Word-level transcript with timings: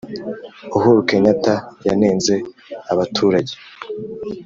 Uhuru 0.77 0.99
kenyata 1.09 1.53
yanenze 1.87 2.35
abaturage 2.91 3.53